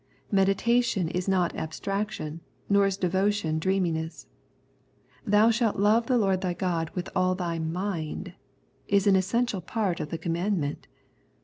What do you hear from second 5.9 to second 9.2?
the Lord thy God with all thy mind" is an